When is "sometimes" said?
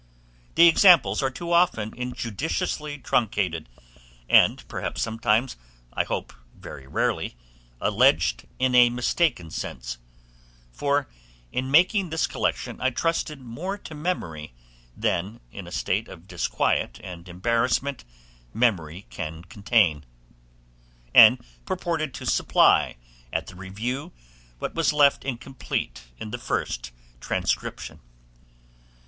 5.03-5.57